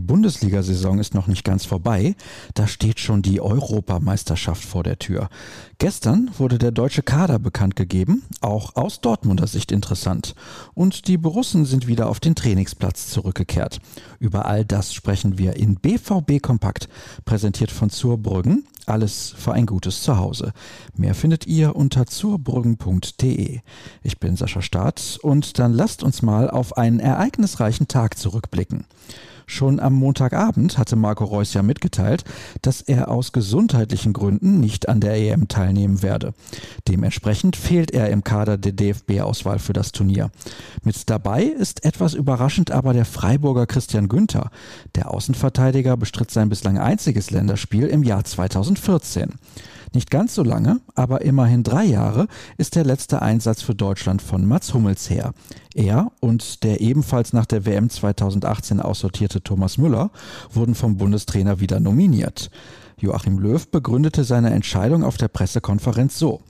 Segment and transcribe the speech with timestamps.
[0.00, 2.14] Bundesliga-Saison ist noch nicht ganz vorbei,
[2.54, 5.28] da steht schon die Europameisterschaft vor der Tür.
[5.78, 10.34] Gestern wurde der deutsche Kader bekannt gegeben, auch aus Dortmunder Sicht interessant.
[10.74, 13.80] Und die Borussen sind wieder auf den Trainingsplatz zurückgekehrt.
[14.18, 16.88] Über all das sprechen wir in BVB Kompakt,
[17.24, 18.64] präsentiert von Zurbrüggen.
[18.88, 20.52] Alles für ein gutes Zuhause.
[20.96, 23.60] Mehr findet ihr unter zurbrüggen.de.
[24.02, 28.86] Ich bin Sascha Staat und dann lasst uns mal auf einen ereignisreichen Tag zurückblicken.
[29.50, 32.22] Schon am Montagabend hatte Marco Reus ja mitgeteilt,
[32.60, 36.34] dass er aus gesundheitlichen Gründen nicht an der EM teilnehmen werde.
[36.86, 40.30] Dementsprechend fehlt er im Kader der DFB-Auswahl für das Turnier.
[40.84, 44.50] Mit dabei ist etwas überraschend aber der Freiburger Christian Günther.
[44.94, 48.24] Der Außenverteidiger bestritt sein bislang einziges Länderspiel im Jahr
[48.80, 49.34] 2014.
[49.94, 52.28] Nicht ganz so lange, aber immerhin drei Jahre
[52.58, 55.32] ist der letzte Einsatz für Deutschland von Mats Hummels her.
[55.74, 60.10] Er und der ebenfalls nach der WM 2018 aussortierte Thomas Müller
[60.52, 62.50] wurden vom Bundestrainer wieder nominiert.
[62.98, 66.42] Joachim Löw begründete seine Entscheidung auf der Pressekonferenz so.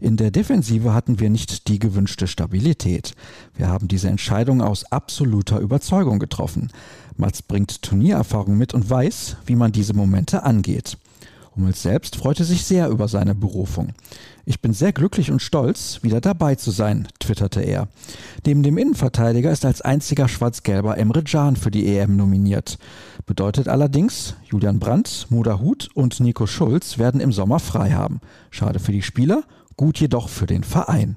[0.00, 3.14] In der Defensive hatten wir nicht die gewünschte Stabilität.
[3.56, 6.70] Wir haben diese Entscheidung aus absoluter Überzeugung getroffen.
[7.16, 10.98] Mats bringt Turniererfahrung mit und weiß, wie man diese Momente angeht.
[11.56, 13.92] Hummels selbst freute sich sehr über seine Berufung.
[14.44, 17.88] Ich bin sehr glücklich und stolz, wieder dabei zu sein, twitterte er.
[18.44, 22.78] Neben dem Innenverteidiger ist als einziger Schwarz-Gelber Emre Can für die EM nominiert.
[23.24, 28.20] Bedeutet allerdings, Julian Brandt, Muda Huth und Nico Schulz werden im Sommer frei haben.
[28.50, 29.44] Schade für die Spieler,
[29.76, 31.16] gut jedoch für den Verein.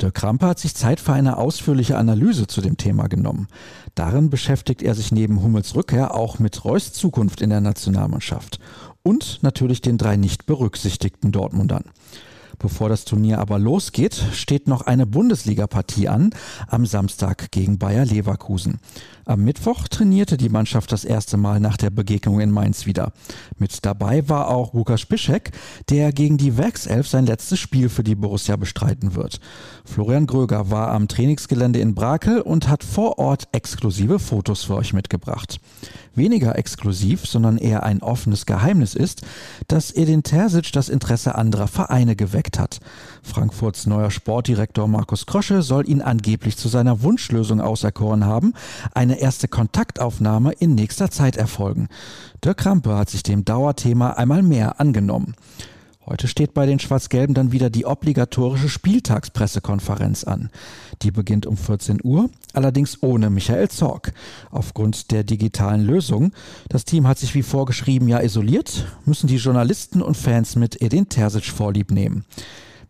[0.00, 3.48] Dirk Krampe hat sich Zeit für eine ausführliche Analyse zu dem Thema genommen.
[3.94, 8.60] Darin beschäftigt er sich neben Hummels Rückkehr auch mit Reus Zukunft in der Nationalmannschaft
[9.06, 11.84] und natürlich den drei nicht berücksichtigten Dortmundern.
[12.58, 16.30] Bevor das Turnier aber losgeht, steht noch eine Bundesliga-Partie an
[16.68, 18.78] am Samstag gegen Bayer Leverkusen.
[19.28, 23.12] Am Mittwoch trainierte die Mannschaft das erste Mal nach der Begegnung in Mainz wieder.
[23.58, 25.50] Mit dabei war auch Lukas Spischek,
[25.90, 29.40] der gegen die Werkself sein letztes Spiel für die Borussia bestreiten wird.
[29.84, 34.92] Florian Gröger war am Trainingsgelände in Brakel und hat vor Ort exklusive Fotos für euch
[34.92, 35.58] mitgebracht.
[36.14, 39.22] Weniger exklusiv, sondern eher ein offenes Geheimnis ist,
[39.66, 42.78] dass Edin Terzic das Interesse anderer Vereine geweckt hat.
[43.22, 48.54] Frankfurts neuer Sportdirektor Markus Krosche soll ihn angeblich zu seiner Wunschlösung auserkoren haben,
[48.94, 51.88] eine erste Kontaktaufnahme in nächster Zeit erfolgen.
[52.44, 55.34] Dirk Krampe hat sich dem Dauerthema einmal mehr angenommen.
[56.08, 60.50] Heute steht bei den Schwarz-Gelben dann wieder die obligatorische Spieltagspressekonferenz an.
[61.02, 64.12] Die beginnt um 14 Uhr, allerdings ohne Michael Zorg.
[64.52, 66.32] Aufgrund der digitalen Lösung.
[66.68, 71.08] Das Team hat sich wie vorgeschrieben ja isoliert, müssen die Journalisten und Fans mit Edin
[71.08, 72.24] Terzic vorlieb nehmen.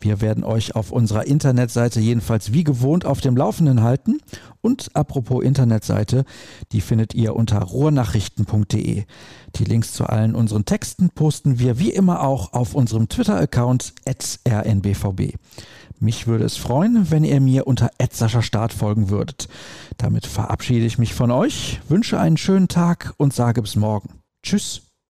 [0.00, 4.18] Wir werden euch auf unserer Internetseite jedenfalls wie gewohnt auf dem Laufenden halten.
[4.60, 6.24] Und apropos Internetseite,
[6.72, 9.04] die findet ihr unter rohrnachrichten.de.
[9.56, 15.34] Die Links zu allen unseren Texten posten wir wie immer auch auf unserem Twitter-Account rnbvb.
[15.98, 17.90] Mich würde es freuen, wenn ihr mir unter
[18.42, 19.48] Start folgen würdet.
[19.96, 24.10] Damit verabschiede ich mich von euch, wünsche einen schönen Tag und sage bis morgen.
[24.42, 24.85] Tschüss.